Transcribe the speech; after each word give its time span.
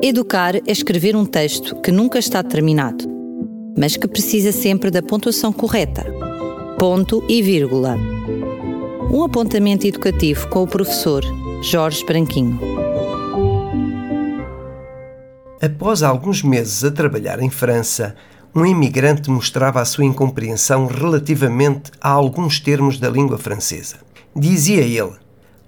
Educar 0.00 0.54
é 0.54 0.62
escrever 0.68 1.16
um 1.16 1.26
texto 1.26 1.74
que 1.82 1.90
nunca 1.90 2.20
está 2.20 2.40
terminado, 2.40 3.04
mas 3.76 3.96
que 3.96 4.06
precisa 4.06 4.52
sempre 4.52 4.92
da 4.92 5.02
pontuação 5.02 5.52
correta. 5.52 6.06
Ponto 6.78 7.24
e 7.28 7.42
vírgula. 7.42 7.96
Um 9.10 9.24
apontamento 9.24 9.88
educativo 9.88 10.46
com 10.50 10.62
o 10.62 10.68
professor 10.68 11.24
Jorge 11.62 12.04
Branquinho. 12.04 12.60
Após 15.60 16.04
alguns 16.04 16.44
meses 16.44 16.84
a 16.84 16.92
trabalhar 16.92 17.40
em 17.40 17.50
França, 17.50 18.14
um 18.54 18.64
imigrante 18.64 19.28
mostrava 19.28 19.80
a 19.80 19.84
sua 19.84 20.04
incompreensão 20.04 20.86
relativamente 20.86 21.90
a 22.00 22.10
alguns 22.10 22.60
termos 22.60 23.00
da 23.00 23.10
língua 23.10 23.36
francesa. 23.36 23.96
Dizia 24.36 24.82
ele: 24.82 25.16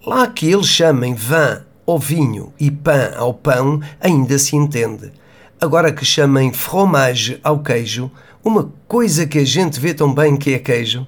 Lá 0.07 0.29
que 0.29 0.49
eles 0.49 0.69
chamem 0.69 1.15
vin 1.15 1.69
ao 1.87 1.99
vinho 1.99 2.53
e 2.59 2.71
pão 2.71 3.11
ao 3.17 3.35
pão, 3.35 3.81
ainda 4.01 4.39
se 4.39 4.57
entende. 4.57 5.13
Agora 5.61 5.93
que 5.93 6.05
chamem 6.05 6.53
fromage 6.53 7.39
ao 7.43 7.59
queijo, 7.61 8.11
uma 8.43 8.73
coisa 8.89 9.27
que 9.27 9.39
a 9.39 9.45
gente 9.45 9.79
vê 9.79 9.93
tão 9.93 10.15
bem 10.15 10.37
que 10.37 10.55
é 10.55 10.59
queijo. 10.59 11.07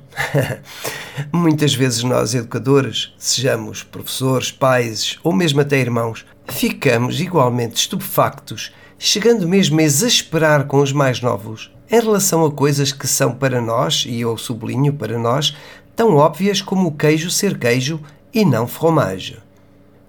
Muitas 1.32 1.74
vezes 1.74 2.02
nós, 2.02 2.34
educadores, 2.34 3.14
sejamos 3.16 3.82
professores, 3.82 4.50
pais 4.50 5.18
ou 5.22 5.32
mesmo 5.32 5.60
até 5.60 5.78
irmãos, 5.78 6.27
ficamos 6.46 7.20
igualmente 7.20 7.77
estupefactos, 7.77 8.72
chegando 8.98 9.48
mesmo 9.48 9.80
a 9.80 9.82
exasperar 9.82 10.66
com 10.66 10.80
os 10.80 10.92
mais 10.92 11.20
novos 11.20 11.70
em 11.92 12.00
relação 12.00 12.42
a 12.46 12.50
coisas 12.50 12.91
que 12.91 13.06
são 13.06 13.34
para 13.34 13.60
nós, 13.60 14.06
e 14.08 14.22
eu 14.22 14.38
sublinho 14.38 14.94
para 14.94 15.18
nós, 15.18 15.54
tão 15.94 16.16
óbvias 16.16 16.62
como 16.62 16.88
o 16.88 16.92
queijo 16.92 17.30
ser 17.30 17.58
queijo 17.58 18.00
e 18.32 18.46
não 18.46 18.66
fromage. 18.66 19.41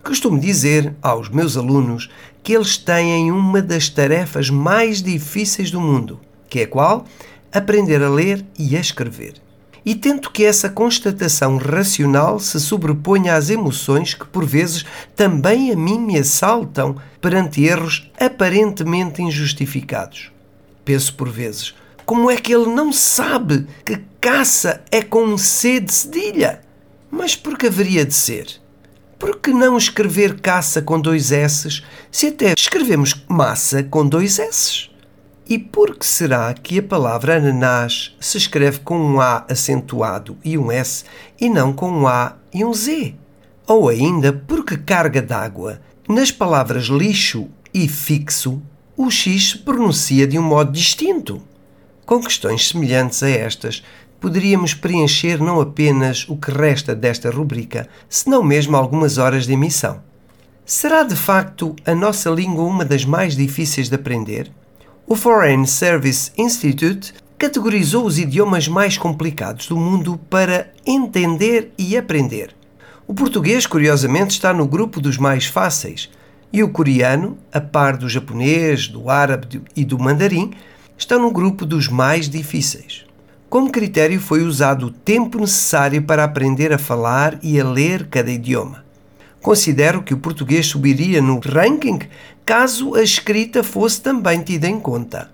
Costumo 0.03 0.37
dizer 0.37 0.93
aos 1.01 1.29
meus 1.29 1.55
alunos 1.55 2.09
que 2.43 2.51
eles 2.51 2.77
têm 2.77 3.31
uma 3.31 3.61
das 3.61 3.87
tarefas 3.87 4.49
mais 4.49 5.01
difíceis 5.01 5.71
do 5.71 5.79
mundo, 5.79 6.19
que 6.49 6.59
é 6.59 6.65
qual? 6.65 7.05
Aprender 7.53 8.03
a 8.03 8.09
ler 8.09 8.45
e 8.59 8.75
a 8.75 8.81
escrever. 8.81 9.35
E 9.85 9.95
tento 9.95 10.29
que 10.29 10.43
essa 10.43 10.69
constatação 10.69 11.55
racional 11.55 12.37
se 12.37 12.59
sobreponha 12.59 13.33
às 13.33 13.49
emoções 13.49 14.13
que 14.13 14.25
por 14.25 14.45
vezes 14.45 14.85
também 15.15 15.71
a 15.71 15.75
mim 15.75 15.99
me 15.99 16.19
assaltam 16.19 16.97
perante 17.21 17.63
erros 17.63 18.11
aparentemente 18.19 19.21
injustificados. 19.21 20.33
Penso 20.83 21.13
por 21.15 21.29
vezes, 21.29 21.73
como 22.05 22.29
é 22.29 22.35
que 22.35 22.53
ele 22.53 22.67
não 22.67 22.91
sabe 22.91 23.67
que 23.85 24.01
caça 24.19 24.81
é 24.91 25.01
com 25.01 25.23
um 25.23 25.37
C 25.37 25.79
de 25.79 25.93
cedilha? 25.93 26.59
Mas 27.09 27.37
por 27.37 27.57
que 27.57 27.67
haveria 27.67 28.05
de 28.05 28.13
ser? 28.13 28.62
Que 29.43 29.51
não 29.51 29.77
escrever 29.77 30.39
caça 30.39 30.81
com 30.81 30.97
dois 30.97 31.29
S, 31.33 31.83
se 32.09 32.27
até 32.27 32.53
escrevemos 32.57 33.25
massa 33.27 33.83
com 33.83 34.07
dois 34.07 34.39
S? 34.39 34.89
E 35.45 35.59
por 35.59 35.97
que 35.97 36.05
será 36.05 36.53
que 36.53 36.79
a 36.79 36.83
palavra 36.83 37.35
ananás 37.35 38.15
se 38.21 38.37
escreve 38.37 38.79
com 38.79 38.97
um 38.97 39.19
A 39.19 39.45
acentuado 39.49 40.37
e 40.45 40.57
um 40.57 40.71
S 40.71 41.03
e 41.37 41.49
não 41.49 41.73
com 41.73 41.91
um 41.91 42.07
A 42.07 42.37
e 42.53 42.63
um 42.63 42.73
Z? 42.73 43.15
Ou 43.67 43.89
ainda, 43.89 44.31
por 44.31 44.63
que 44.63 44.77
carga 44.77 45.21
d'água? 45.21 45.81
Nas 46.07 46.31
palavras 46.31 46.85
lixo 46.85 47.49
e 47.73 47.89
fixo, 47.89 48.61
o 48.95 49.11
X 49.11 49.49
se 49.49 49.57
pronuncia 49.57 50.25
de 50.25 50.39
um 50.39 50.43
modo 50.43 50.71
distinto. 50.71 51.41
Com 52.05 52.21
questões 52.21 52.69
semelhantes 52.69 53.21
a 53.21 53.29
estas, 53.29 53.83
poderíamos 54.23 54.73
preencher 54.73 55.37
não 55.37 55.59
apenas 55.59 56.25
o 56.29 56.37
que 56.37 56.49
resta 56.49 56.95
desta 56.95 57.29
rubrica, 57.29 57.89
senão 58.07 58.41
mesmo 58.41 58.77
algumas 58.77 59.17
horas 59.17 59.45
de 59.45 59.51
emissão. 59.51 59.99
Será 60.65 61.03
de 61.03 61.13
facto 61.13 61.75
a 61.85 61.93
nossa 61.93 62.29
língua 62.29 62.63
uma 62.63 62.85
das 62.85 63.03
mais 63.03 63.35
difíceis 63.35 63.89
de 63.89 63.95
aprender? 63.95 64.49
O 65.05 65.17
Foreign 65.17 65.67
Service 65.67 66.31
Institute 66.37 67.13
categorizou 67.37 68.05
os 68.05 68.17
idiomas 68.17 68.65
mais 68.65 68.97
complicados 68.97 69.67
do 69.67 69.75
mundo 69.75 70.17
para 70.29 70.71
entender 70.87 71.73
e 71.77 71.97
aprender. 71.97 72.55
O 73.05 73.13
português, 73.13 73.67
curiosamente, 73.67 74.35
está 74.35 74.53
no 74.53 74.65
grupo 74.65 75.01
dos 75.01 75.17
mais 75.17 75.47
fáceis, 75.47 76.09
e 76.53 76.63
o 76.63 76.69
coreano, 76.69 77.37
a 77.51 77.59
par 77.59 77.97
do 77.97 78.07
japonês, 78.07 78.87
do 78.87 79.09
árabe 79.09 79.61
e 79.75 79.83
do 79.83 79.99
mandarim, 79.99 80.51
está 80.97 81.19
no 81.19 81.29
grupo 81.29 81.65
dos 81.65 81.89
mais 81.89 82.29
difíceis. 82.29 83.03
Como 83.53 83.71
critério 83.71 84.19
foi 84.19 84.41
usado 84.41 84.87
o 84.87 84.91
tempo 84.91 85.37
necessário 85.37 86.01
para 86.01 86.23
aprender 86.23 86.73
a 86.73 86.79
falar 86.79 87.37
e 87.43 87.61
a 87.61 87.63
ler 87.63 88.07
cada 88.07 88.31
idioma. 88.31 88.83
Considero 89.43 90.01
que 90.01 90.11
o 90.11 90.17
português 90.17 90.65
subiria 90.65 91.21
no 91.21 91.39
ranking 91.39 91.99
caso 92.43 92.95
a 92.95 93.03
escrita 93.03 93.63
fosse 93.63 94.01
também 94.01 94.41
tida 94.41 94.67
em 94.67 94.79
conta. 94.79 95.29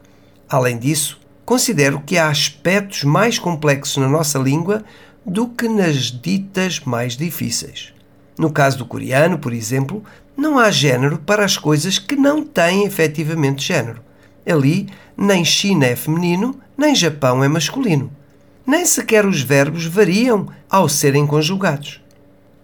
Além 0.49 0.77
disso, 0.77 1.17
considero 1.45 2.01
que 2.05 2.17
há 2.17 2.27
aspectos 2.27 3.05
mais 3.05 3.39
complexos 3.39 3.95
na 3.95 4.09
nossa 4.09 4.37
língua 4.37 4.83
do 5.25 5.47
que 5.47 5.69
nas 5.69 6.11
ditas 6.11 6.81
mais 6.81 7.15
difíceis. 7.15 7.93
No 8.37 8.51
caso 8.51 8.79
do 8.79 8.85
coreano, 8.85 9.39
por 9.39 9.53
exemplo, 9.53 10.03
não 10.35 10.59
há 10.59 10.69
género 10.69 11.19
para 11.19 11.45
as 11.45 11.57
coisas 11.57 11.97
que 11.97 12.17
não 12.17 12.43
têm 12.43 12.83
efetivamente 12.83 13.65
género. 13.65 14.01
Ali, 14.45 14.89
nem 15.15 15.45
China 15.45 15.85
é 15.85 15.95
feminino, 15.95 16.59
nem 16.79 16.95
Japão 16.95 17.43
é 17.43 17.47
masculino. 17.49 18.09
Nem 18.65 18.85
sequer 18.85 19.25
os 19.25 19.41
verbos 19.41 19.85
variam 19.85 20.47
ao 20.69 20.87
serem 20.87 21.27
conjugados. 21.27 22.01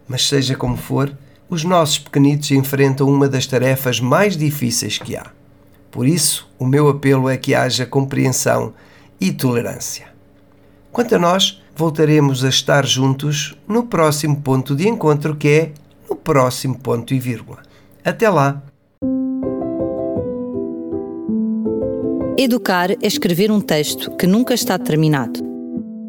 Mas 0.08 0.26
seja 0.26 0.56
como 0.56 0.78
for, 0.78 1.16
os 1.50 1.66
nossos 1.66 2.00
pequenitos 2.00 2.50
enfrentam 2.52 3.10
uma 3.10 3.28
das 3.28 3.46
tarefas 3.46 4.00
mais 4.00 4.38
difíceis 4.38 4.98
que 4.98 5.18
há. 5.18 5.26
Por 5.92 6.08
isso, 6.08 6.50
o 6.58 6.66
meu 6.66 6.88
apelo 6.88 7.30
é 7.30 7.36
que 7.36 7.54
haja 7.54 7.86
compreensão 7.86 8.74
e 9.20 9.34
tolerância. 9.34 10.08
Quanto 10.94 11.14
a 11.16 11.20
nós, 11.20 11.62
voltaremos 11.76 12.46
a 12.46 12.50
estar 12.50 12.86
juntos 12.86 13.58
no 13.68 13.84
próximo 13.84 14.42
ponto 14.42 14.78
de 14.78 14.88
encontro, 14.88 15.36
que 15.36 15.50
é 15.50 15.72
no 16.10 16.16
próximo 16.16 16.80
ponto 16.80 17.14
e 17.14 17.20
vírgula. 17.20 17.62
Até 18.04 18.30
lá! 18.30 18.64
Educar 22.46 22.92
é 22.92 22.98
escrever 23.02 23.50
um 23.50 23.60
texto 23.60 24.12
que 24.18 24.28
nunca 24.28 24.54
está 24.54 24.78
terminado, 24.78 25.40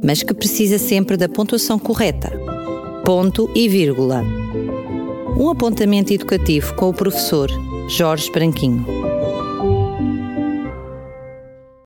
mas 0.05 0.23
que 0.23 0.35
precisa 0.35 0.77
sempre 0.77 1.17
da 1.17 1.31
pontuação 1.31 1.79
correta. 1.79 2.31
Ponto 3.07 3.51
e 3.55 3.67
vírgula. 3.67 4.23
Um 5.41 5.49
apontamento 5.49 6.13
educativo 6.13 6.75
com 6.75 6.91
o 6.91 6.95
professor 6.95 7.49
Jorge 7.89 8.31
Branquinho. 8.31 8.85